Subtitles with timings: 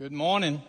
[0.00, 0.62] Good morning.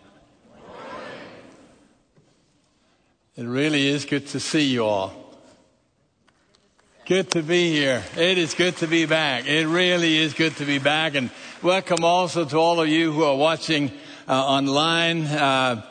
[3.34, 5.14] It really is good to see you all.
[7.06, 8.02] Good to be here.
[8.14, 9.48] It is good to be back.
[9.48, 11.14] It really is good to be back.
[11.14, 11.30] And
[11.62, 13.90] welcome also to all of you who are watching
[14.28, 15.24] uh, online.
[15.24, 15.82] Uh,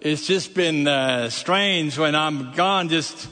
[0.00, 3.28] it's just been uh, strange when I'm gone just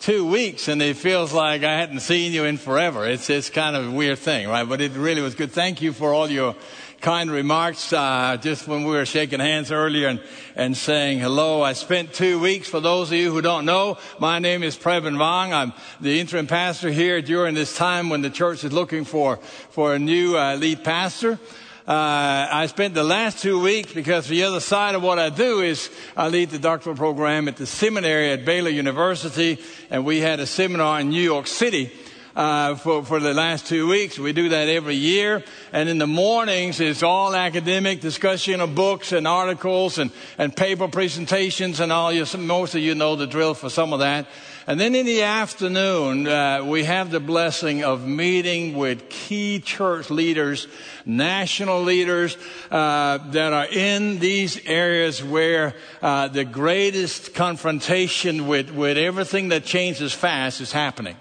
[0.00, 3.06] two weeks and it feels like I hadn't seen you in forever.
[3.06, 4.68] It's, it's kind of a weird thing, right?
[4.68, 5.50] But it really was good.
[5.50, 6.54] Thank you for all your
[7.00, 10.20] kind remarks uh, just when we were shaking hands earlier and,
[10.56, 11.62] and saying hello.
[11.62, 12.68] I spent two weeks.
[12.68, 15.52] For those of you who don't know, my name is Preben Vang.
[15.52, 19.94] I'm the interim pastor here during this time when the church is looking for for
[19.94, 21.38] a new uh, lead pastor.
[21.86, 25.60] Uh, I spent the last two weeks because the other side of what I do
[25.60, 29.58] is I lead the doctoral program at the seminary at Baylor University,
[29.88, 31.90] and we had a seminar in New York City
[32.38, 34.16] uh, for, for the last two weeks.
[34.16, 35.42] We do that every year.
[35.72, 40.86] And in the mornings, it's all academic discussion of books and articles and, and paper
[40.86, 42.12] presentations and all.
[42.12, 44.28] You, most of you know the drill for some of that.
[44.68, 50.08] And then in the afternoon, uh, we have the blessing of meeting with key church
[50.08, 50.68] leaders,
[51.04, 52.36] national leaders
[52.70, 59.64] uh, that are in these areas where uh, the greatest confrontation with, with everything that
[59.64, 61.16] changes fast is happening.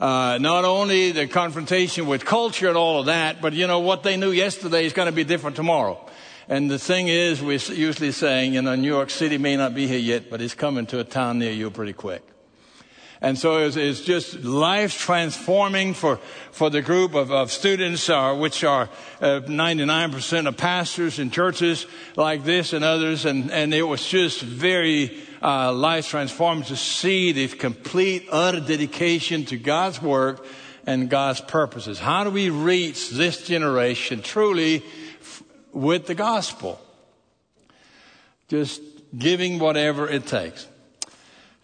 [0.00, 4.02] Uh, not only the confrontation with culture and all of that, but you know, what
[4.02, 6.02] they knew yesterday is going to be different tomorrow.
[6.48, 9.86] And the thing is, we're usually saying, you know, New York City may not be
[9.86, 12.26] here yet, but it's coming to a town near you pretty quick.
[13.20, 16.16] And so it's, it's just life transforming for,
[16.50, 18.88] for the group of, of students, uh, which are
[19.20, 21.84] uh, 99% of pastors in churches
[22.16, 23.26] like this and others.
[23.26, 29.44] And, and it was just very uh, life transforming to see the complete, utter dedication
[29.46, 30.44] to God's work
[30.86, 31.98] and God's purposes.
[31.98, 34.82] How do we reach this generation truly
[35.20, 36.80] f- with the gospel?
[38.48, 38.82] Just
[39.16, 40.66] giving whatever it takes.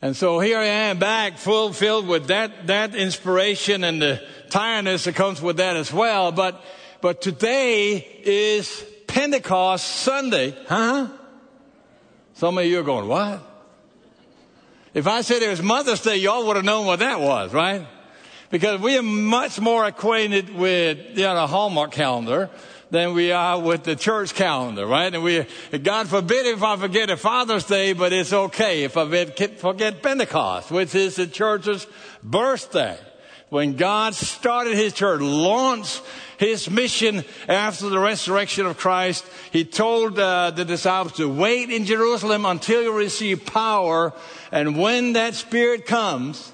[0.03, 5.05] And so here I am back full filled with that, that inspiration and the tiredness
[5.05, 6.33] that comes with that as well.
[6.33, 6.63] But,
[7.01, 10.55] but today is Pentecost Sunday.
[10.69, 11.09] Huh?
[12.35, 13.56] Some of you are going, what?
[14.97, 17.87] If I said it was Mother's Day, y'all would have known what that was, right?
[18.49, 22.49] Because we are much more acquainted with, you know, the Hallmark calendar
[22.91, 25.15] than we are with the church calendar, right?
[25.15, 25.45] And we,
[25.83, 29.27] God forbid if I forget a Father's Day, but it's okay if I
[29.59, 31.87] forget Pentecost, which is the church's
[32.23, 32.99] birthday.
[33.51, 36.01] When God started His church, launched
[36.39, 41.85] His mission after the resurrection of Christ, He told uh, the disciples to wait in
[41.85, 44.13] Jerusalem until you receive power.
[44.53, 46.53] And when that Spirit comes,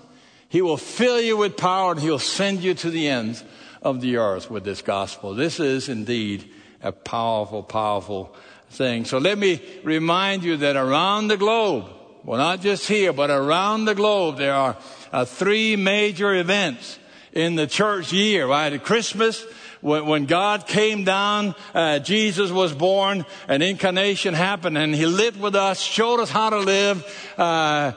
[0.48, 3.42] He will fill you with power and He'll send you to the ends
[3.82, 5.34] of the earth with this gospel.
[5.34, 6.48] This is indeed
[6.82, 8.34] a powerful, powerful
[8.70, 9.04] thing.
[9.04, 11.90] So let me remind you that around the globe,
[12.24, 14.76] well, not just here, but around the globe, there are
[15.12, 16.98] uh, three major events
[17.32, 18.72] in the church year, right?
[18.72, 19.44] At Christmas,
[19.80, 25.40] when, when God came down, uh, Jesus was born, an incarnation happened, and He lived
[25.40, 27.92] with us, showed us how to live, uh,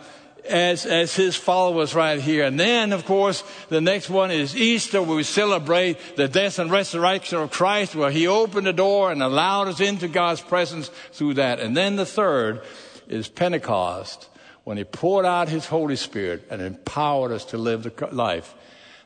[0.48, 2.46] as, as his followers right here.
[2.46, 6.70] And then, of course, the next one is Easter, where we celebrate the death and
[6.70, 11.36] resurrection of Christ, where he opened the door and allowed us into God's presence through
[11.36, 11.60] that.
[11.60, 12.62] And then the third
[13.08, 14.30] is Pentecost,
[14.64, 18.54] when he poured out his Holy Spirit and empowered us to live the life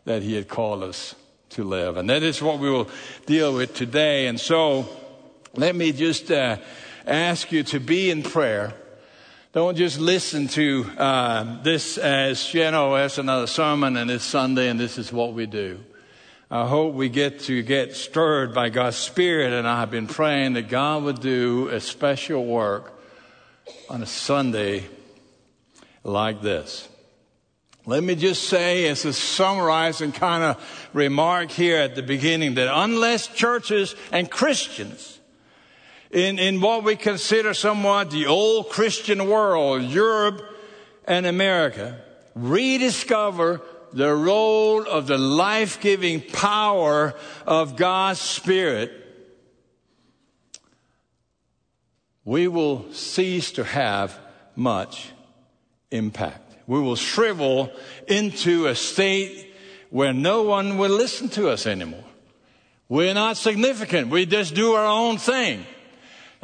[0.10, 1.16] that he had called us
[1.50, 1.96] to live.
[1.98, 2.90] And that is what we will
[3.26, 4.28] deal with today.
[4.28, 4.90] And so,
[5.56, 6.58] let me just uh,
[7.06, 8.74] ask you to be in prayer
[9.52, 14.70] don't just listen to uh, this as, you know, as another sermon and it's Sunday
[14.70, 15.80] and this is what we do.
[16.52, 20.70] I hope we get to get stirred by God's Spirit, and I've been praying that
[20.70, 23.00] God would do a special work
[23.90, 24.86] on a Sunday
[26.04, 26.89] like this.
[27.90, 32.72] Let me just say, as a summarizing kind of remark here at the beginning, that
[32.72, 35.20] unless churches and Christians
[36.12, 40.40] in, in what we consider somewhat the old Christian world, Europe
[41.06, 42.00] and America,
[42.36, 43.60] rediscover
[43.92, 47.16] the role of the life giving power
[47.48, 48.92] of God's Spirit,
[52.24, 54.16] we will cease to have
[54.56, 55.10] much
[55.90, 56.49] impact.
[56.70, 57.72] We will shrivel
[58.08, 59.52] into a state
[59.90, 62.04] where no one will listen to us anymore.
[62.88, 64.10] We're not significant.
[64.10, 65.66] We just do our own thing.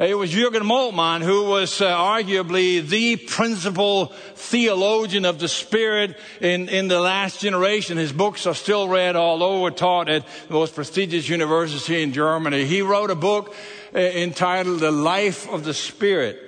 [0.00, 6.68] It was Jürgen Moltmann who was uh, arguably the principal theologian of the Spirit in,
[6.70, 7.96] in the last generation.
[7.96, 12.64] His books are still read all over, taught at the most prestigious university in Germany.
[12.64, 13.54] He wrote a book
[13.94, 16.42] uh, entitled The Life of the Spirit.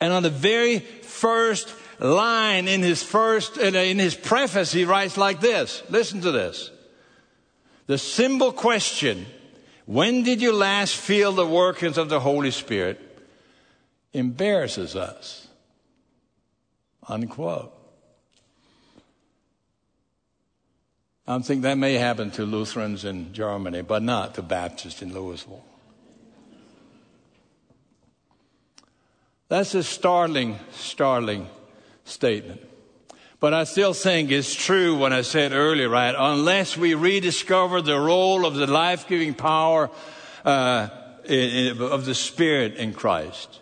[0.00, 1.68] And on the very first
[1.98, 5.82] line in his first, in his preface, he writes like this.
[5.88, 6.70] Listen to this.
[7.86, 9.26] The simple question
[9.86, 13.00] when did you last feel the workings of the Holy Spirit?
[14.12, 15.48] Embarrasses us.
[17.08, 17.72] Unquote.
[21.26, 25.64] I think that may happen to Lutherans in Germany, but not to Baptists in Louisville.
[29.48, 31.48] That's a startling, startling
[32.08, 32.60] statement.
[33.40, 36.14] But I still think it's true when I said earlier, right?
[36.16, 39.90] Unless we rediscover the role of the life giving power
[40.44, 40.88] uh,
[41.24, 43.60] of the Spirit in Christ,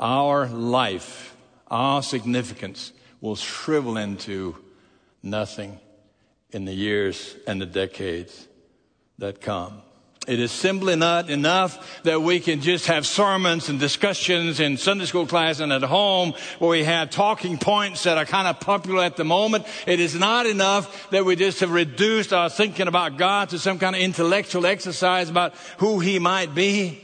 [0.00, 1.36] our life,
[1.68, 4.56] our significance will shrivel into
[5.22, 5.78] nothing
[6.50, 8.48] in the years and the decades
[9.18, 9.82] that come.
[10.28, 15.06] It is simply not enough that we can just have sermons and discussions in Sunday
[15.06, 19.02] school class and at home where we have talking points that are kind of popular
[19.02, 19.66] at the moment.
[19.86, 23.78] It is not enough that we just have reduced our thinking about God to some
[23.78, 27.02] kind of intellectual exercise about who He might be.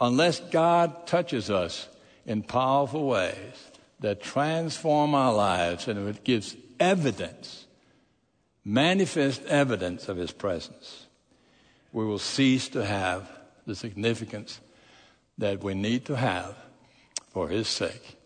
[0.00, 1.86] Unless God touches us
[2.24, 3.70] in powerful ways
[4.00, 7.66] that transform our lives and it gives evidence,
[8.64, 11.07] manifest evidence of His presence
[11.98, 13.28] we will cease to have
[13.66, 14.60] the significance
[15.36, 16.54] that we need to have
[17.32, 18.16] for His sake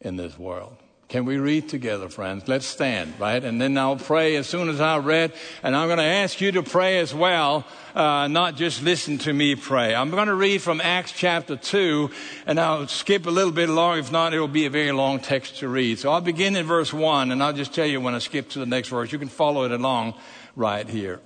[0.00, 0.76] in this world.
[1.06, 2.48] Can we read together, friends?
[2.48, 3.44] Let's stand, right?
[3.44, 5.32] And then I'll pray as soon as I read.
[5.62, 7.64] And I'm going to ask you to pray as well,
[7.94, 9.94] uh, not just listen to me pray.
[9.94, 12.10] I'm going to read from Acts chapter 2,
[12.48, 14.00] and I'll skip a little bit long.
[14.00, 16.00] If not, it will be a very long text to read.
[16.00, 18.58] So I'll begin in verse 1, and I'll just tell you when I skip to
[18.58, 19.12] the next verse.
[19.12, 20.14] You can follow it along
[20.56, 21.20] right here.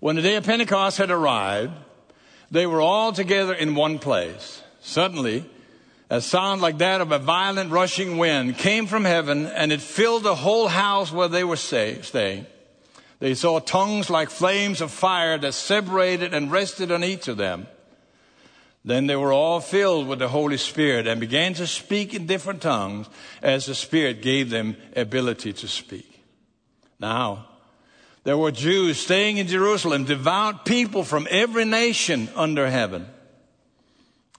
[0.00, 1.72] When the day of Pentecost had arrived,
[2.50, 4.62] they were all together in one place.
[4.80, 5.44] Suddenly,
[6.08, 10.22] a sound like that of a violent rushing wind came from heaven and it filled
[10.22, 12.46] the whole house where they were stay, staying.
[13.20, 17.68] They saw tongues like flames of fire that separated and rested on each of them.
[18.82, 22.62] Then they were all filled with the Holy Spirit and began to speak in different
[22.62, 23.06] tongues
[23.42, 26.24] as the Spirit gave them ability to speak.
[26.98, 27.49] Now,
[28.24, 33.06] there were Jews staying in Jerusalem, devout people from every nation under heaven.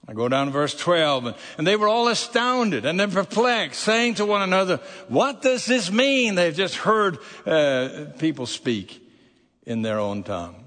[0.06, 4.14] I go down to verse 12, and they were all astounded and then perplexed, saying
[4.14, 6.34] to one another, What does this mean?
[6.34, 9.00] They've just heard uh, people speak
[9.64, 10.61] in their own tongue.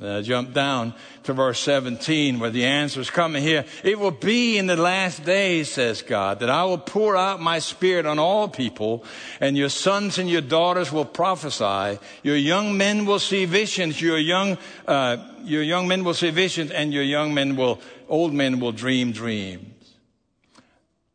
[0.00, 3.64] I jump down to verse 17 where the answer is coming here.
[3.82, 7.58] It will be in the last days, says God, that I will pour out my
[7.58, 9.04] spirit on all people
[9.40, 11.98] and your sons and your daughters will prophesy.
[12.22, 14.00] Your young men will see visions.
[14.00, 14.56] Your young,
[14.86, 18.72] uh, your young men will see visions and your young men will, old men will
[18.72, 19.96] dream dreams.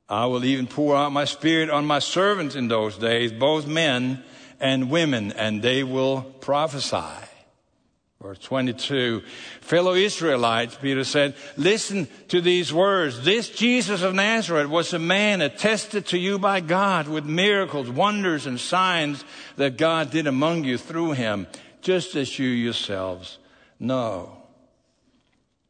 [0.10, 4.24] I will even pour out my spirit on my servants in those days, both men
[4.60, 7.30] and women, and they will prophesy.
[8.24, 9.22] Verse 22.
[9.60, 13.26] Fellow Israelites, Peter said, listen to these words.
[13.26, 18.46] This Jesus of Nazareth was a man attested to you by God with miracles, wonders,
[18.46, 19.26] and signs
[19.58, 21.48] that God did among you through him,
[21.82, 23.40] just as you yourselves
[23.78, 24.38] know.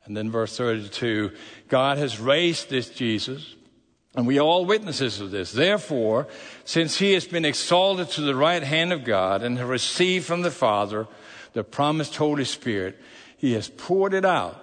[0.05, 1.31] And then verse 32.
[1.69, 3.55] God has raised this Jesus,
[4.15, 5.51] and we are all witnesses of this.
[5.51, 6.27] Therefore,
[6.65, 10.43] since he has been exalted to the right hand of God and has received from
[10.43, 11.07] the Father,
[11.53, 12.99] the promised Holy Spirit,
[13.37, 14.59] He has poured it out,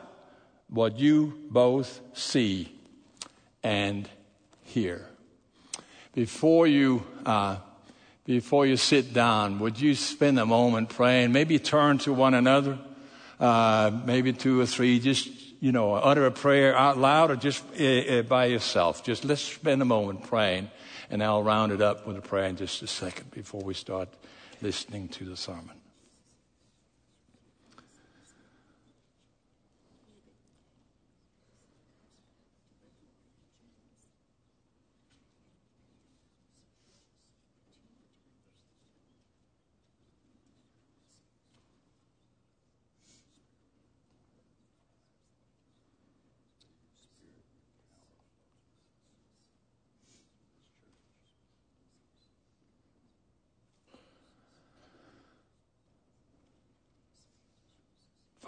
[0.68, 2.72] what you both see
[3.62, 4.08] and
[4.62, 5.06] hear.
[6.12, 7.56] Before you, uh,
[8.24, 11.32] before you sit down, would you spend a moment praying?
[11.32, 12.78] Maybe turn to one another,
[13.38, 15.28] uh, maybe two or three, just,
[15.60, 19.04] you know, utter a prayer out loud or just uh, by yourself.
[19.04, 20.70] Just let's spend a moment praying,
[21.10, 24.08] and I'll round it up with a prayer in just a second before we start
[24.62, 25.79] listening to the sermon.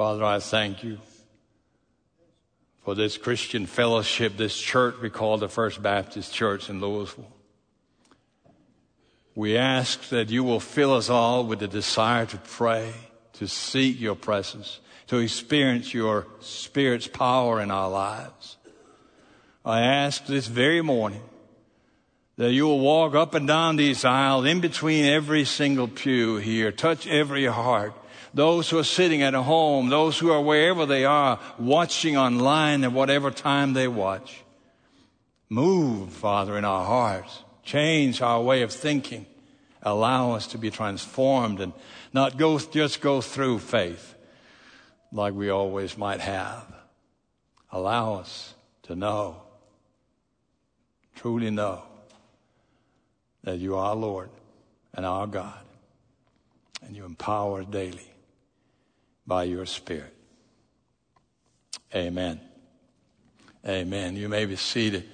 [0.02, 0.98] Father, I thank you
[2.82, 7.30] for this Christian fellowship, this church we call the First Baptist Church in Louisville.
[9.36, 12.92] We ask that you will fill us all with the desire to pray,
[13.34, 18.56] to seek your presence, to experience your Spirit's power in our lives.
[19.64, 21.22] I ask this very morning
[22.38, 26.72] that you will walk up and down these aisles in between every single pew here,
[26.72, 27.94] touch every heart.
[28.34, 32.92] Those who are sitting at home, those who are wherever they are, watching online at
[32.92, 34.42] whatever time they watch.
[35.50, 37.42] Move, Father, in our hearts.
[37.62, 39.26] Change our way of thinking.
[39.82, 41.72] Allow us to be transformed and
[42.14, 44.14] not go, just go through faith
[45.12, 46.64] like we always might have.
[47.70, 49.42] Allow us to know,
[51.16, 51.82] truly know
[53.44, 54.30] that you are Lord
[54.94, 55.60] and our God,
[56.82, 58.11] and you empower daily
[59.26, 60.14] by your Spirit.
[61.94, 62.40] Amen.
[63.66, 64.16] Amen.
[64.16, 65.04] You may be seated.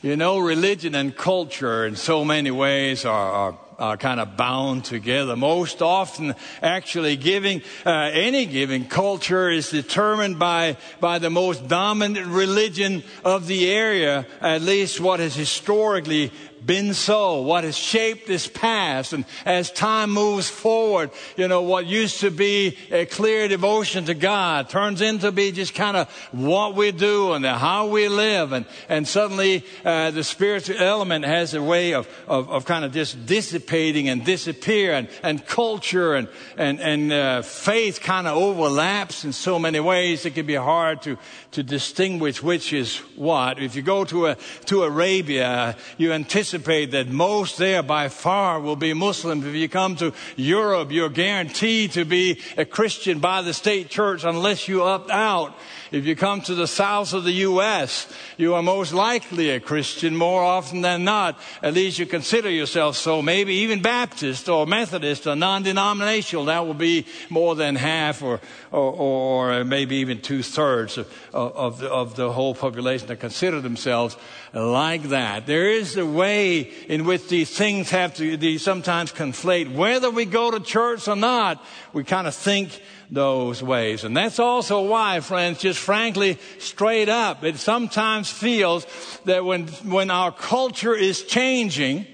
[0.00, 4.84] You know, religion and culture in so many ways are, are uh, kind of bound
[4.84, 5.36] together.
[5.36, 12.26] Most often, actually, giving uh, any given culture is determined by by the most dominant
[12.26, 16.32] religion of the area, at least what has historically
[16.64, 19.12] been so, what has shaped this past.
[19.12, 24.14] And as time moves forward, you know, what used to be a clear devotion to
[24.14, 28.52] God turns into be just kind of what we do and how we live.
[28.52, 32.92] And, and suddenly, uh, the spiritual element has a way of, of, of kind of
[32.92, 39.24] just dissipating and disappear and, and culture and, and, and uh, faith kind of overlaps
[39.24, 41.16] in so many ways it can be hard to,
[41.52, 43.62] to distinguish which is what.
[43.62, 44.36] If you go to, a,
[44.66, 49.44] to Arabia, you anticipate that most there by far will be Muslims.
[49.44, 54.24] If you come to Europe, you're guaranteed to be a Christian by the state church
[54.24, 55.56] unless you opt out.
[55.90, 60.14] If you come to the south of the U.S., you are most likely a Christian
[60.14, 61.40] more often than not.
[61.62, 63.22] At least you consider yourself so.
[63.22, 66.46] Maybe even Baptist or Methodist or non-denominational.
[66.46, 68.40] That will be more than half or,
[68.70, 73.60] or, or maybe even two thirds of, of, the, of the whole population that consider
[73.60, 74.16] themselves
[74.52, 75.46] like that.
[75.46, 79.74] There is a way in which these things have to, these sometimes conflate.
[79.74, 84.04] Whether we go to church or not, we kind of think those ways.
[84.04, 88.86] And that's also why, friends, just frankly, straight up, it sometimes feels
[89.24, 92.06] that when, when our culture is changing,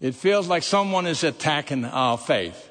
[0.00, 2.70] it feels like someone is attacking our faith.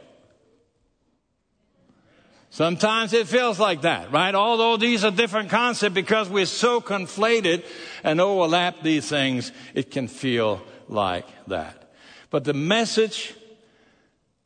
[2.53, 4.35] Sometimes it feels like that, right?
[4.35, 7.65] Although these are different concepts because we're so conflated
[8.03, 11.91] and overlap these things, it can feel like that.
[12.29, 13.33] But the message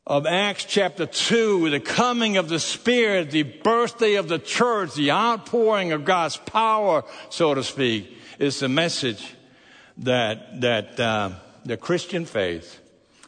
[0.06, 5.10] of Acts chapter 2, the coming of the Spirit, the birthday of the church, the
[5.10, 9.34] outpouring of God's power, so to speak, is the message
[9.98, 12.80] that, that uh, the Christian faith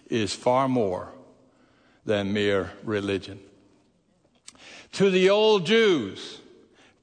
[0.08, 1.12] is far more
[2.06, 3.40] than mere religion.
[4.92, 6.40] To the old Jews,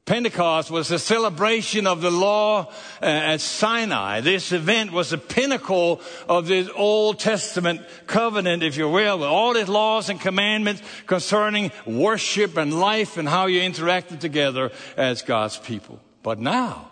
[0.08, 4.22] Pentecost was a celebration of the law uh, at Sinai.
[4.22, 9.58] This event was the pinnacle of the Old Testament covenant, if you will, with all
[9.58, 15.58] its laws and commandments concerning worship and life and how you interacted together as God's
[15.58, 16.00] people.
[16.24, 16.90] But now,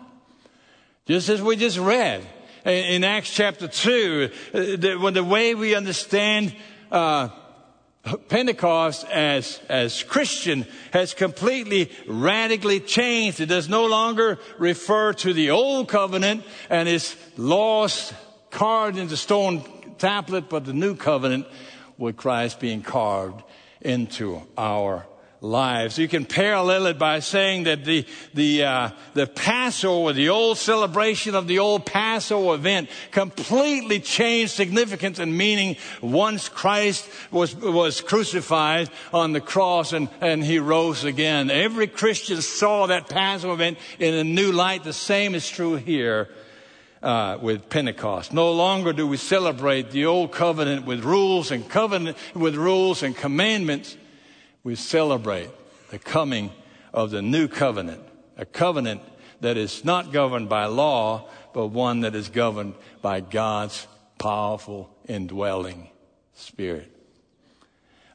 [1.06, 2.22] just as we just read
[2.66, 6.54] in Acts chapter 2, uh, the, the way we understand
[6.92, 7.30] uh,
[8.28, 13.40] Pentecost as, as Christian has completely radically changed.
[13.40, 18.12] It does no longer refer to the old covenant and its laws
[18.50, 19.64] carved into stone
[19.98, 21.46] tablet, but the new covenant
[21.98, 23.42] with Christ being carved
[23.80, 25.06] into our
[25.46, 25.98] lives.
[25.98, 31.34] You can parallel it by saying that the, the, uh, the Passover, the old celebration
[31.34, 38.90] of the old Passover event completely changed significance and meaning once Christ was, was crucified
[39.12, 41.50] on the cross and, and he rose again.
[41.50, 44.84] Every Christian saw that Passover event in a new light.
[44.84, 46.28] The same is true here.
[47.02, 48.32] Uh, with Pentecost.
[48.32, 53.14] No longer do we celebrate the old covenant with rules and covenant with rules and
[53.14, 53.96] commandments
[54.66, 55.48] we celebrate
[55.90, 56.50] the coming
[56.92, 58.02] of the new covenant,
[58.36, 59.00] a covenant
[59.40, 63.86] that is not governed by law, but one that is governed by God's
[64.18, 65.88] powerful indwelling
[66.34, 66.95] spirit.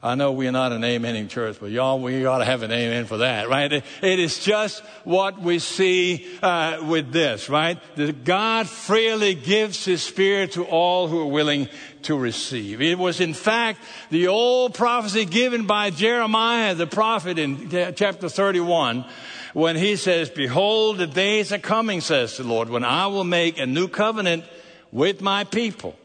[0.03, 3.05] I know we're not an amening church, but y'all, we ought to have an amen
[3.05, 3.72] for that, right?
[3.72, 7.77] it, it is just what we see uh, with this, right?
[7.98, 11.70] That God freely gives His Spirit to all who are willing
[12.03, 12.81] to receive.
[12.81, 13.79] It was, in fact,
[14.10, 19.05] the old prophecy given by Jeremiah, the prophet, in chapter 31,
[19.53, 23.60] when he says, Behold, the days are coming, says the Lord, when I will make
[23.60, 24.46] a new covenant
[24.91, 25.96] with my people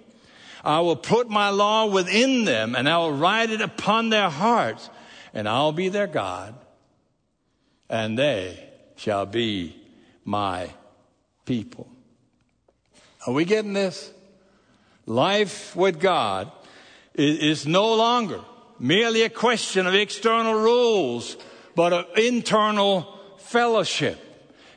[0.66, 4.90] I will put my law within them and I will write it upon their hearts
[5.32, 6.56] and I'll be their God
[7.88, 9.80] and they shall be
[10.24, 10.70] my
[11.44, 11.86] people.
[13.28, 14.10] Are we getting this?
[15.06, 16.50] Life with God
[17.14, 18.40] is, no longer
[18.80, 21.36] merely a question of external rules,
[21.76, 23.06] but of internal
[23.38, 24.18] fellowship.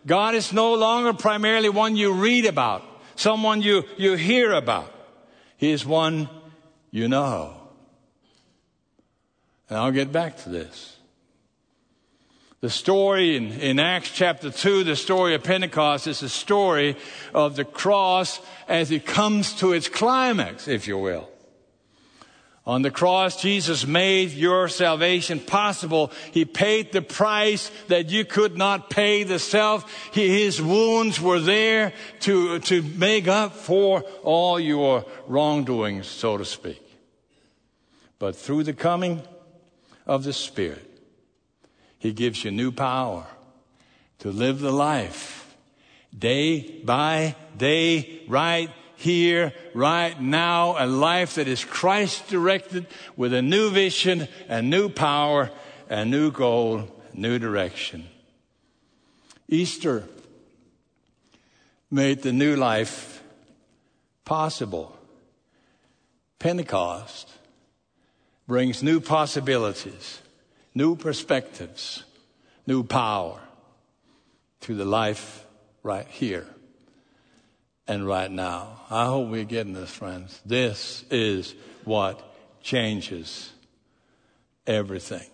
[0.05, 2.83] God is no longer primarily one you read about,
[3.15, 4.93] someone you, you hear about.
[5.59, 6.29] He is one
[6.89, 7.53] you know.
[9.69, 10.95] And I'll get back to this.
[12.61, 16.95] The story in, in Acts chapter 2, the story of Pentecost, is the story
[17.33, 18.39] of the cross
[18.69, 21.29] as it comes to its climax, if you will.
[22.69, 26.11] On the cross, Jesus made your salvation possible.
[26.31, 29.91] He paid the price that you could not pay the self.
[30.13, 36.45] He, his wounds were there to, to make up for all your wrongdoings, so to
[36.45, 36.79] speak.
[38.19, 39.23] But through the coming
[40.05, 40.87] of the Spirit,
[41.97, 43.25] He gives you new power
[44.19, 45.55] to live the life
[46.15, 53.41] day by day, right here, right now, a life that is Christ directed with a
[53.41, 55.51] new vision, a new power,
[55.89, 58.09] a new goal, new direction.
[59.47, 60.03] Easter
[61.89, 63.23] made the new life
[64.25, 64.93] possible.
[66.37, 67.31] Pentecost
[68.47, 70.19] brings new possibilities,
[70.75, 72.03] new perspectives,
[72.67, 73.39] new power
[74.59, 75.45] to the life
[75.83, 76.45] right here
[77.89, 78.79] and right now.
[78.89, 80.39] I hope we're getting this, friends.
[80.45, 82.21] This is what
[82.61, 83.51] changes
[84.67, 85.27] everything.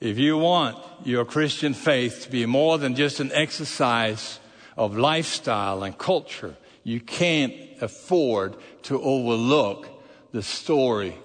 [0.00, 4.40] If you want your Christian faith to be more than just an exercise
[4.76, 9.88] of lifestyle and culture, you can't afford to overlook
[10.32, 11.16] the story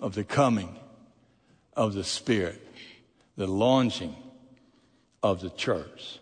[0.00, 0.78] of the coming
[1.76, 2.66] of the Spirit,
[3.36, 4.16] the launching
[5.22, 6.20] of the church.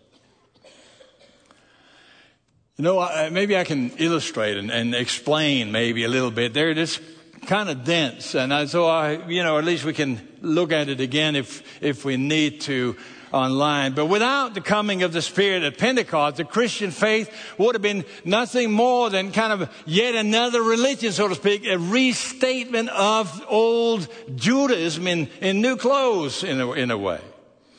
[2.77, 6.55] You know, maybe I can illustrate and, and explain maybe a little bit.
[6.55, 7.01] They're just
[7.45, 10.89] kind of dense, and I, so I, you know, at least we can look at
[10.89, 12.95] it again if if we need to
[13.31, 13.93] online.
[13.93, 18.05] But without the coming of the Spirit at Pentecost, the Christian faith would have been
[18.25, 24.07] nothing more than kind of yet another religion, so to speak, a restatement of old
[24.35, 27.19] Judaism in, in new clothes, in a, in a way.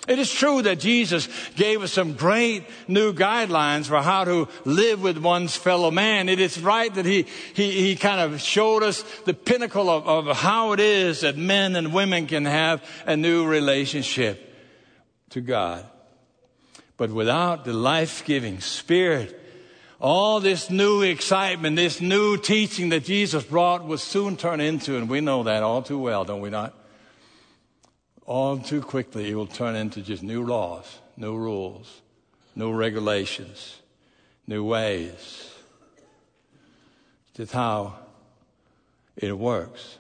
[0.07, 5.03] It is true that Jesus gave us some great new guidelines for how to live
[5.03, 6.29] with one's fellow man.
[6.29, 10.37] It is right that he, he, he kind of showed us the pinnacle of, of
[10.37, 14.55] how it is that men and women can have a new relationship
[15.31, 15.87] to God.
[16.97, 19.40] But without the life giving Spirit,
[20.01, 25.09] all this new excitement, this new teaching that Jesus brought would soon turn into, and
[25.09, 26.75] we know that all too well, don't we not?
[28.26, 32.02] All too quickly it will turn into just new laws, new rules,
[32.54, 33.80] new regulations,
[34.46, 35.50] new ways.
[37.34, 37.98] Just how
[39.16, 39.98] it works.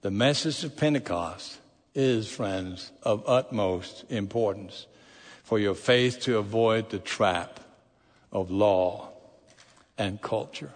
[0.00, 1.58] The message of Pentecost
[1.94, 4.86] is, friends, of utmost importance
[5.44, 7.60] for your faith to avoid the trap
[8.32, 9.10] of law
[9.98, 10.72] and culture.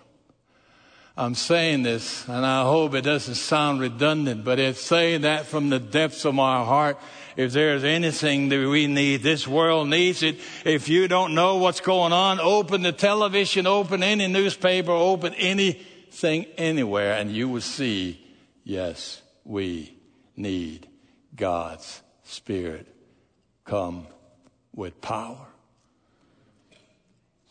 [1.18, 5.70] I'm saying this, and I hope it doesn't sound redundant, but it's saying that from
[5.70, 6.98] the depths of my heart.
[7.36, 10.38] If there's anything that we need, this world needs it.
[10.64, 16.46] If you don't know what's going on, open the television, open any newspaper, open anything
[16.58, 18.22] anywhere, and you will see,
[18.64, 19.96] yes, we
[20.36, 20.86] need
[21.34, 22.86] God's Spirit
[23.64, 24.06] come
[24.74, 25.46] with power.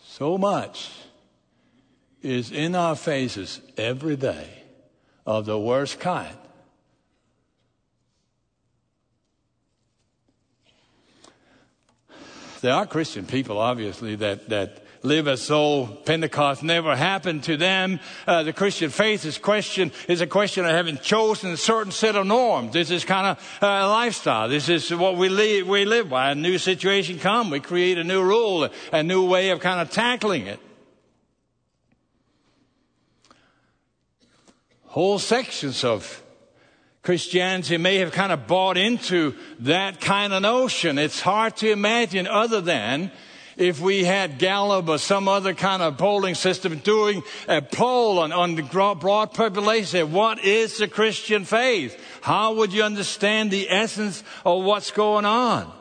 [0.04, 0.91] So much
[2.26, 4.50] is in our faces every day
[5.26, 6.36] of the worst kind.
[12.62, 18.00] There are Christian people, obviously, that, that live as though Pentecost never happened to them.
[18.26, 22.16] Uh, the Christian faith is question is a question of having chosen a certain set
[22.16, 22.74] of norms.
[22.74, 24.50] This is kind of a uh, lifestyle.
[24.50, 26.32] This is what we live, we live by.
[26.32, 29.92] A new situation come, we create a new rule, a new way of kind of
[29.92, 30.60] tackling it.
[34.95, 36.23] Whole sections of
[37.01, 40.97] Christianity may have kind of bought into that kind of notion.
[40.97, 43.12] It's hard to imagine other than
[43.58, 48.31] if we had Gallup or some other kind of polling system doing a poll on,
[48.31, 52.01] on the broad population, what is the Christian faith?
[52.21, 55.73] How would you understand the essence of what's going on?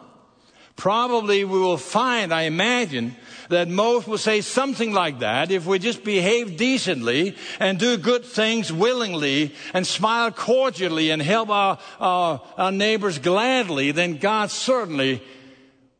[0.74, 3.14] Probably we will find, I imagine,
[3.48, 8.24] that most will say something like that if we just behave decently and do good
[8.24, 15.22] things willingly and smile cordially and help our, our, our neighbors gladly, then God certainly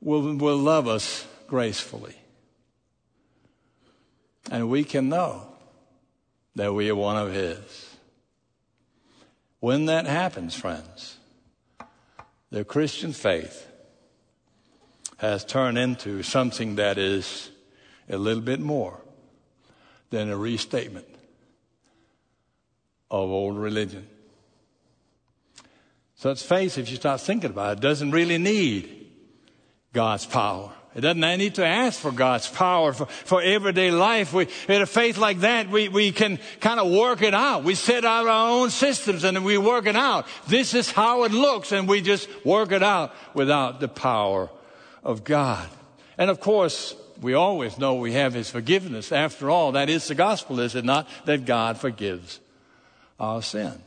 [0.00, 2.14] will, will love us gracefully.
[4.50, 5.46] And we can know
[6.54, 7.96] that we are one of His.
[9.60, 11.16] When that happens, friends,
[12.50, 13.66] the Christian faith
[15.24, 17.50] has turned into something that is
[18.08, 19.00] a little bit more
[20.10, 21.08] than a restatement
[23.10, 24.06] of old religion.
[26.16, 29.06] Such faith, if you start thinking about it, doesn't really need
[29.92, 30.72] God's power.
[30.94, 34.32] It doesn't need to ask for God's power for, for everyday life.
[34.32, 37.64] We, in a faith like that, we, we can kind of work it out.
[37.64, 40.26] We set out our own systems and we work it out.
[40.46, 44.50] This is how it looks and we just work it out without the power
[45.04, 45.68] of God.
[46.18, 49.12] And of course, we always know we have His forgiveness.
[49.12, 51.08] After all, that is the gospel, is it not?
[51.26, 52.40] That God forgives
[53.20, 53.78] our sins.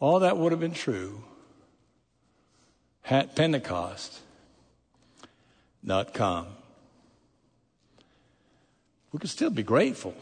[0.00, 1.24] All that would have been true
[3.02, 4.20] had Pentecost
[5.82, 6.46] not come.
[9.12, 10.14] We could still be grateful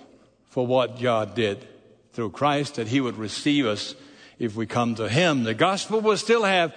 [0.49, 1.67] for what God did
[2.13, 3.95] through Christ, that He would receive us
[4.39, 5.45] if we come to Him.
[5.45, 6.75] The gospel will still have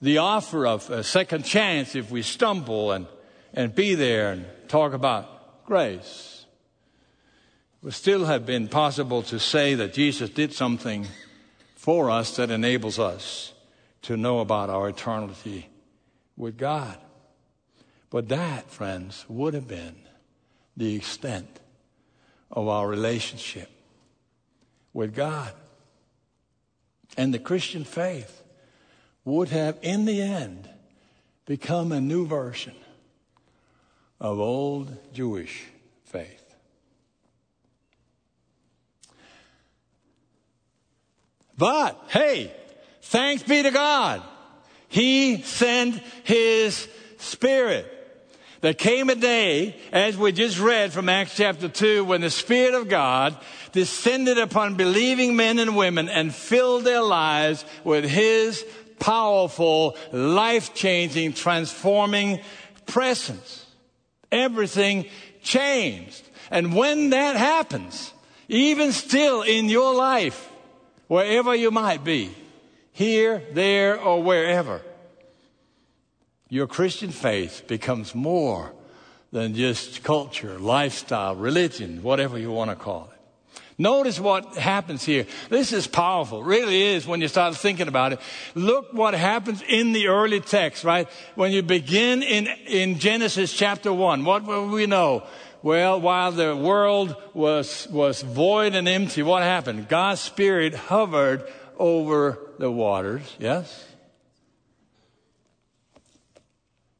[0.00, 3.06] the offer of a second chance if we stumble and,
[3.54, 6.44] and be there and talk about grace.
[7.82, 11.06] It would still have been possible to say that Jesus did something
[11.74, 13.52] for us that enables us
[14.02, 15.68] to know about our eternity
[16.36, 16.98] with God.
[18.10, 19.96] But that, friends, would have been
[20.76, 21.60] the extent
[22.50, 23.70] of our relationship
[24.92, 25.52] with God.
[27.16, 28.42] And the Christian faith
[29.26, 30.70] would have, in the end,
[31.44, 32.74] become a new version
[34.20, 35.64] of old Jewish
[36.04, 36.42] faith.
[41.58, 42.52] But, hey,
[43.02, 44.22] thanks be to God.
[44.88, 47.92] He sent His Spirit.
[48.60, 52.74] There came a day, as we just read from Acts chapter 2, when the Spirit
[52.74, 53.36] of God
[53.72, 58.64] descended upon believing men and women and filled their lives with His
[58.98, 62.40] powerful, life changing, transforming
[62.86, 63.66] presence.
[64.30, 65.06] Everything
[65.42, 66.22] changed.
[66.50, 68.12] And when that happens,
[68.48, 70.50] even still in your life,
[71.08, 72.34] wherever you might be,
[72.92, 74.80] here, there, or wherever,
[76.48, 78.72] your Christian faith becomes more
[79.32, 83.15] than just culture, lifestyle, religion, whatever you want to call it.
[83.78, 85.26] Notice what happens here.
[85.50, 86.40] This is powerful.
[86.40, 88.20] It really is when you start thinking about it.
[88.54, 91.06] Look what happens in the early text, right?
[91.34, 95.24] When you begin in, in Genesis chapter 1, what will we know?
[95.62, 99.88] Well, while the world was, was void and empty, what happened?
[99.88, 101.44] God's Spirit hovered
[101.78, 103.84] over the waters, yes?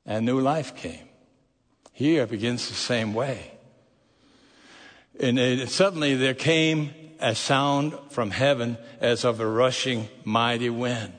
[0.04, 1.08] And new life came.
[1.92, 3.55] Here begins the same way.
[5.20, 11.12] And it, suddenly there came a sound from heaven as of a rushing mighty wind.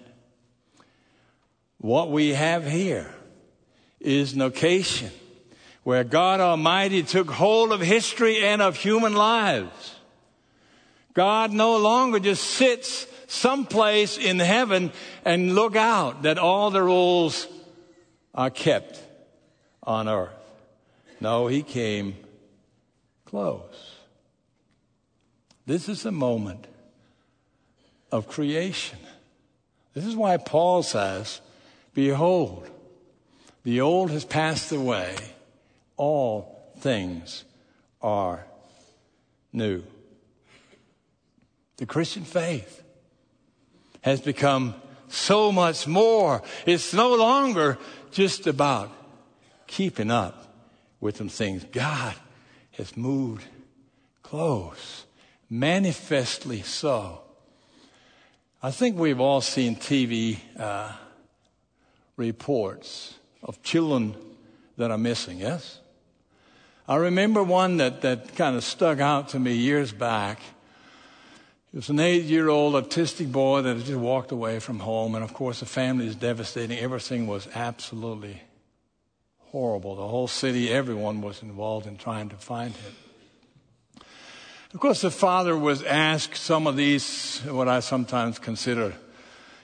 [1.80, 3.14] What we have here
[4.00, 5.12] is an occasion
[5.84, 9.96] where God Almighty took hold of history and of human lives.
[11.14, 14.92] God no longer just sits someplace in heaven
[15.26, 17.48] and look out that all the rules
[18.36, 19.02] are kept
[19.82, 20.30] on earth.
[21.20, 22.16] No, he came
[23.26, 23.87] close.
[25.68, 26.66] This is a moment
[28.10, 28.98] of creation.
[29.94, 31.42] This is why Paul says,
[31.94, 32.70] Behold,
[33.64, 35.14] the old has passed away,
[35.98, 37.44] all things
[38.02, 38.46] are
[39.52, 39.84] new.
[41.76, 42.82] The Christian faith
[44.02, 44.74] has become
[45.10, 46.44] so much more.
[46.66, 47.78] It's no longer
[48.12, 48.90] just about
[49.68, 50.48] keeping up
[51.02, 51.66] with some things.
[51.66, 52.16] God
[52.72, 53.44] has moved
[54.24, 55.07] close
[55.50, 57.22] manifestly so.
[58.62, 60.92] I think we've all seen TV uh,
[62.16, 64.16] reports of children
[64.78, 65.80] that are missing, yes?
[66.88, 70.40] I remember one that, that kind of stuck out to me years back.
[71.72, 75.14] He was an eight year old autistic boy that had just walked away from home.
[75.14, 76.80] And of course, the family is devastating.
[76.80, 78.42] Everything was absolutely
[79.38, 79.96] horrible.
[79.96, 82.94] The whole city, everyone was involved in trying to find him.
[84.74, 88.94] Of course, the father was asked some of these, what I sometimes consider,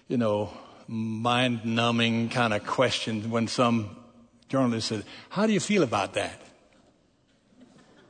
[0.08, 0.50] you know,
[0.88, 3.98] mind numbing kind of questions when some
[4.48, 6.40] journalist said, How do you feel about that?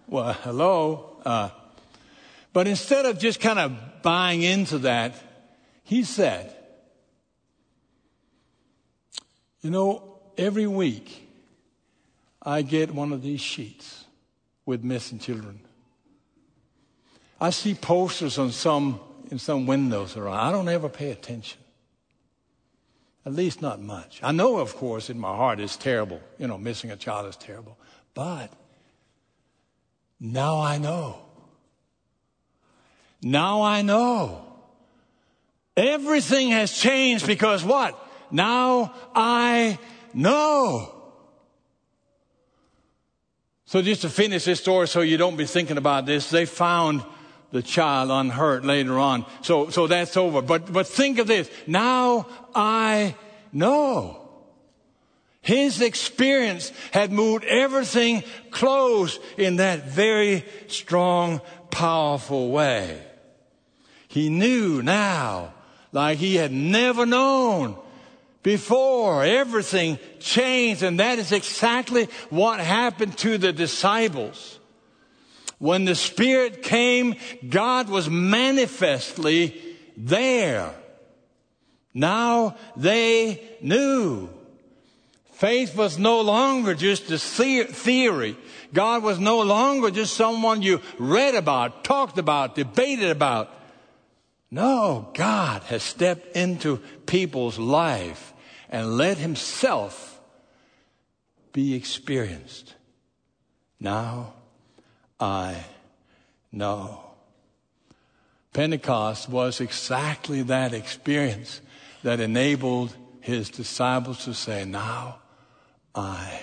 [0.07, 1.17] Well, hello.
[1.25, 1.49] Uh,
[2.51, 5.15] but instead of just kind of buying into that,
[5.83, 6.55] he said,
[9.61, 11.27] You know, every week
[12.39, 14.05] I get one of these sheets
[14.63, 15.59] with missing children.
[17.43, 20.37] I see posters on some in some windows around.
[20.37, 21.59] I don't ever pay attention.
[23.25, 24.21] At least not much.
[24.23, 26.21] I know, of course, in my heart it's terrible.
[26.37, 27.77] You know, missing a child is terrible.
[28.13, 28.49] But
[30.21, 31.17] now I know.
[33.21, 34.45] Now I know.
[35.75, 37.99] Everything has changed because what?
[38.31, 39.77] Now I
[40.13, 40.95] know.
[43.65, 47.03] So just to finish this story so you don't be thinking about this, they found
[47.53, 49.27] the child unhurt later on.
[49.43, 50.41] So, so that's over.
[50.41, 51.49] But, but think of this.
[51.67, 53.15] Now I
[53.53, 54.19] know.
[55.41, 62.99] His experience had moved everything close in that very strong, powerful way.
[64.07, 65.53] He knew now,
[65.91, 67.77] like he had never known
[68.41, 69.23] before.
[69.23, 74.59] Everything changed, and that is exactly what happened to the disciples.
[75.63, 77.15] When the Spirit came,
[77.47, 79.55] God was manifestly
[79.95, 80.75] there.
[81.93, 84.27] Now they knew.
[85.31, 88.35] Faith was no longer just a theory.
[88.73, 93.49] God was no longer just someone you read about, talked about, debated about.
[94.51, 98.33] No, God has stepped into people's life
[98.69, 100.19] and let himself
[101.53, 102.73] be experienced.
[103.79, 104.33] Now
[105.23, 105.55] I
[106.51, 106.99] know.
[108.51, 111.61] Pentecost was exactly that experience
[112.03, 115.19] that enabled his disciples to say, Now
[115.95, 116.41] I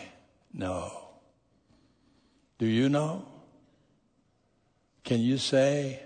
[0.54, 0.92] know.
[2.56, 3.26] Do you know?
[5.04, 6.00] Can you say,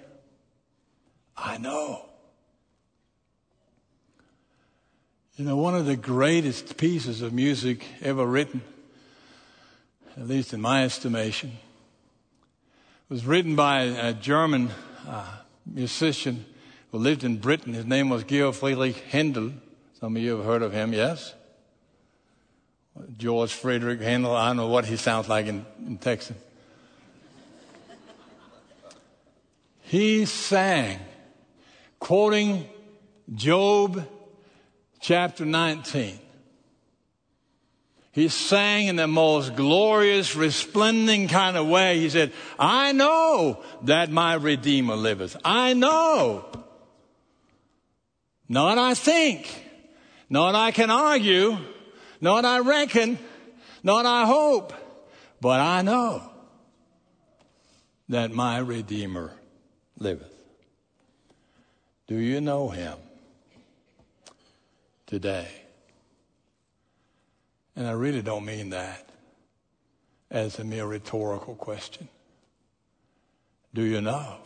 [1.36, 2.06] I know?
[5.36, 8.62] You know, one of the greatest pieces of music ever written,
[10.16, 11.52] at least in my estimation,
[13.08, 14.70] was written by a German
[15.06, 15.26] uh,
[15.66, 16.46] musician
[16.90, 17.74] who lived in Britain.
[17.74, 19.52] His name was Georg Friedrich Handel.
[20.00, 21.34] Some of you have heard of him, yes?
[23.18, 24.34] George Friedrich Handel.
[24.34, 26.36] I don't know what he sounds like in, in Texan.
[29.82, 30.98] he sang,
[31.98, 32.64] quoting
[33.34, 34.08] Job
[35.00, 36.20] chapter 19.
[38.14, 41.98] He sang in the most glorious, resplendent kind of way.
[41.98, 45.36] He said, I know that my Redeemer liveth.
[45.44, 46.44] I know.
[48.48, 49.48] Not I think.
[50.30, 51.58] Not I can argue.
[52.20, 53.18] Not I reckon.
[53.82, 54.72] Not I hope.
[55.40, 56.22] But I know
[58.10, 59.32] that my Redeemer
[59.98, 60.32] liveth.
[62.06, 62.96] Do you know him
[65.06, 65.63] today?
[67.76, 69.08] And I really don't mean that
[70.30, 72.08] as a mere rhetorical question.
[73.72, 74.36] Do you know?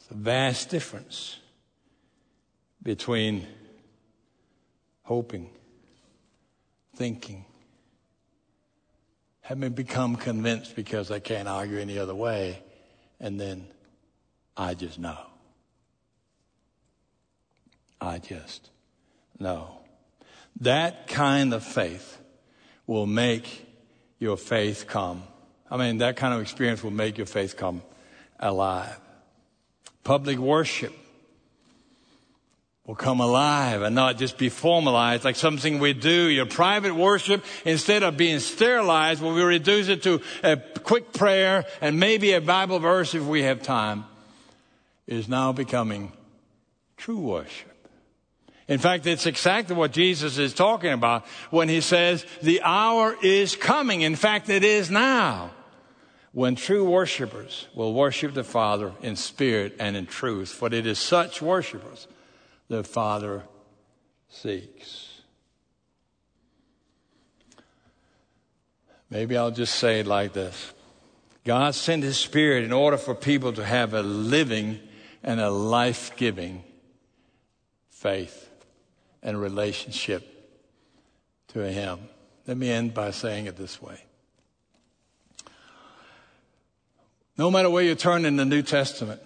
[0.00, 1.38] It's a vast difference
[2.82, 3.46] between
[5.02, 5.50] hoping,
[6.96, 7.44] thinking,
[9.42, 12.62] having become convinced because I can't argue any other way,
[13.20, 13.66] and then
[14.56, 15.18] I just know.
[18.00, 18.70] I just
[19.38, 19.81] know.
[20.60, 22.18] That kind of faith
[22.86, 23.66] will make
[24.18, 25.22] your faith come.
[25.70, 27.82] I mean, that kind of experience will make your faith come
[28.38, 28.98] alive.
[30.04, 30.92] Public worship
[32.86, 36.28] will come alive and not just be formalized like something we do.
[36.28, 41.64] Your private worship, instead of being sterilized, will we reduce it to a quick prayer
[41.80, 44.04] and maybe a Bible verse if we have time,
[45.06, 46.12] is now becoming
[46.96, 47.71] true worship.
[48.72, 53.54] In fact, it's exactly what Jesus is talking about when he says, the hour is
[53.54, 54.00] coming.
[54.00, 55.50] In fact, it is now
[56.32, 60.98] when true worshipers will worship the Father in spirit and in truth, for it is
[60.98, 62.08] such worshipers
[62.68, 63.42] the Father
[64.30, 65.20] seeks.
[69.10, 70.72] Maybe I'll just say it like this
[71.44, 74.80] God sent His Spirit in order for people to have a living
[75.22, 76.64] and a life giving
[77.90, 78.48] faith
[79.22, 80.28] and relationship
[81.48, 82.00] to Him.
[82.46, 84.04] Let me end by saying it this way.
[87.38, 89.20] No matter where you turn in the New Testament,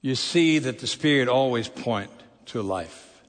[0.00, 2.10] you see that the Spirit always point
[2.46, 3.22] to life.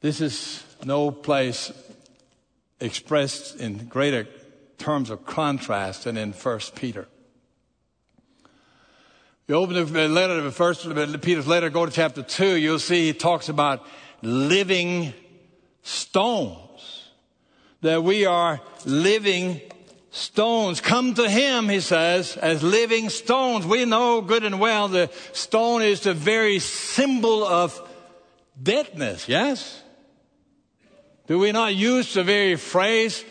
[0.00, 1.72] This is no place
[2.80, 4.26] expressed in greater
[4.78, 7.06] terms of contrast than in 1 Peter.
[9.48, 10.82] You open the letter to first
[11.20, 13.84] Peter's letter, go to chapter two, you'll see he talks about
[14.22, 15.12] living
[15.82, 17.08] stones.
[17.80, 19.60] That we are living
[20.12, 20.80] stones.
[20.80, 23.66] Come to him, he says, as living stones.
[23.66, 27.80] We know good and well the stone is the very symbol of
[28.62, 29.82] deadness, yes?
[31.26, 33.24] Do we not use the very phrase,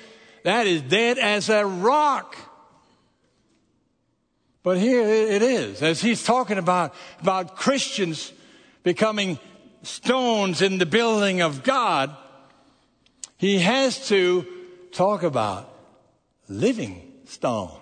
[0.44, 2.36] that is dead as a rock?
[4.64, 8.32] But here it is, as he's talking about, about Christians
[8.84, 9.40] becoming
[9.84, 12.16] stones in the building of God,
[13.38, 14.46] he has to
[14.92, 15.74] talk about
[16.48, 17.74] living stones.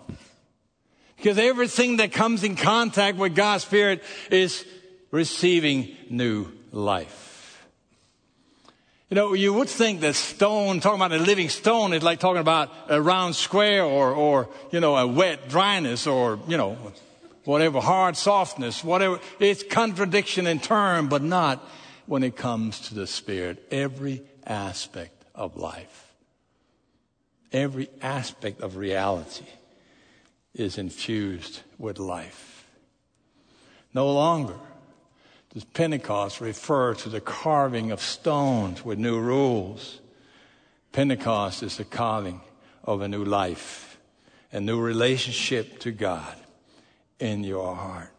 [1.18, 4.66] Because everything that comes in contact with God's Spirit is
[5.12, 7.29] receiving new life.
[9.10, 12.42] You know, you would think that stone, talking about a living stone, is like talking
[12.42, 16.78] about a round square or, or, you know, a wet dryness or, you know,
[17.44, 19.20] whatever, hard softness, whatever.
[19.40, 21.68] It's contradiction in term, but not
[22.06, 23.66] when it comes to the Spirit.
[23.72, 26.14] Every aspect of life,
[27.52, 29.46] every aspect of reality
[30.54, 32.68] is infused with life.
[33.92, 34.54] No longer
[35.60, 40.00] does Pentecost refer to the carving of stones with new rules.
[40.94, 42.40] Pentecost is the carving
[42.86, 43.98] of a new life,
[44.54, 46.38] a new relationship to God
[47.20, 48.14] in your heart.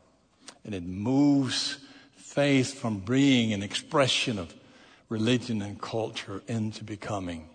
[0.66, 1.78] And it moves
[2.14, 4.54] faith from being an expression of
[5.08, 7.48] religion and culture into becoming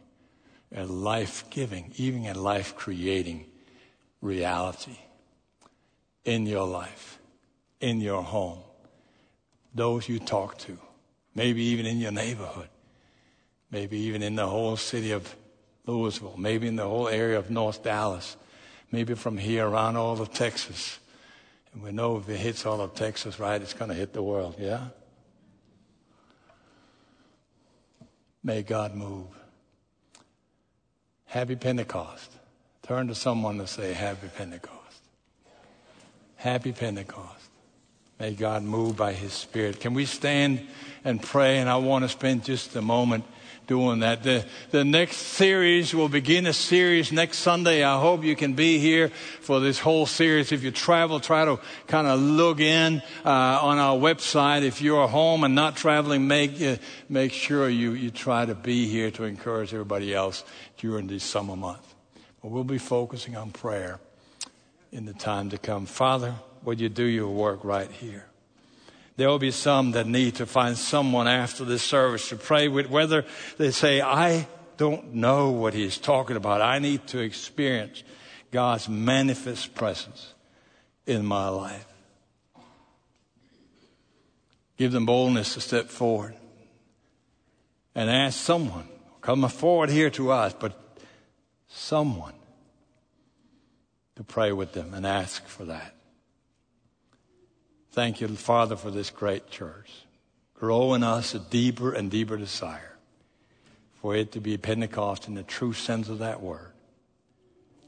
[0.76, 3.46] a life giving, even a life creating
[4.20, 4.98] reality
[6.24, 7.20] in your life,
[7.80, 8.65] in your home
[9.76, 10.78] those you talk to,
[11.36, 12.70] maybe even in your neighborhood,
[13.70, 15.36] maybe even in the whole city of
[15.86, 18.38] Lewisville, maybe in the whole area of North Dallas,
[18.92, 20.98] maybe from here around all of Texas.
[21.74, 24.24] And we know if it hits all of Texas, right, it's going to hit the
[24.24, 24.88] world, yeah?
[28.44, 29.28] May God move.
[31.26, 32.32] Happy Pentecost.
[32.84, 35.02] Turn to someone and say, Happy Pentecost.
[36.36, 37.35] Happy Pentecost.
[38.20, 39.82] May God move by His Spirit.
[39.82, 40.66] Can we stand
[41.04, 41.58] and pray?
[41.58, 43.26] And I want to spend just a moment
[43.68, 44.24] doing that.
[44.24, 47.84] The, the next series will begin a series next Sunday.
[47.84, 49.10] I hope you can be here
[49.42, 50.54] for this whole series.
[50.54, 54.62] If you travel, try to kind of look in uh, on our website.
[54.62, 56.78] If you're home and not traveling, make, uh,
[57.10, 60.46] make sure you, you try to be here to encourage everybody else
[60.78, 61.96] during this summer month.
[62.42, 64.00] But we'll be focusing on prayer
[64.94, 65.86] in the time to come.
[65.86, 68.26] Father, would you do your work right here?
[69.18, 72.90] There will be some that need to find someone after this service to pray with,
[72.90, 73.26] whether
[73.58, 74.48] they say, I
[74.78, 76.62] don't know what he's talking about.
[76.62, 78.04] I need to experience
[78.52, 80.34] God's manifest presence
[81.06, 81.86] in my life.
[84.78, 86.36] Give them boldness to step forward
[87.94, 88.90] and ask someone,
[89.22, 90.78] come forward here to us, but
[91.70, 92.34] someone
[94.18, 95.95] to pray with them and ask for that.
[97.96, 99.90] Thank you, Father, for this great church.
[100.54, 102.98] Grow in us a deeper and deeper desire
[104.02, 106.74] for it to be Pentecost in the true sense of that word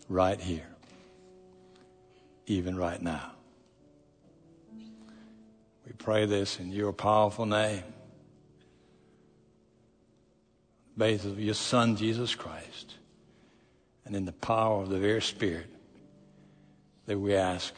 [0.07, 0.69] right here,
[2.45, 3.33] even right now.
[5.85, 7.83] We pray this in your powerful name,
[10.97, 12.93] based of your Son, Jesus Christ,
[14.05, 15.69] and in the power of the very Spirit
[17.07, 17.73] that we ask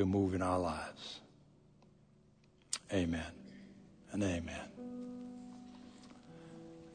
[0.00, 1.20] to move in our lives.
[2.92, 3.22] Amen
[4.12, 4.60] and amen.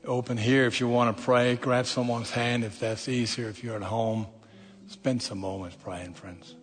[0.03, 1.55] Open here if you want to pray.
[1.55, 3.47] Grab someone's hand if that's easier.
[3.47, 4.27] If you're at home,
[4.87, 6.55] spend some moments praying, friends.